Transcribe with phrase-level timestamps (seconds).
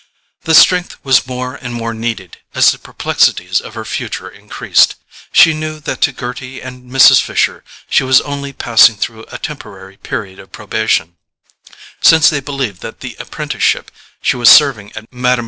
[0.45, 4.95] The strength was more and more needed as the perplexities of her future increased.
[5.31, 7.21] She knew that to Gerty and Mrs.
[7.21, 11.17] Fisher she was only passing through a temporary period of probation,
[12.01, 13.91] since they believed that the apprenticeship
[14.23, 15.35] she was serving at Mme.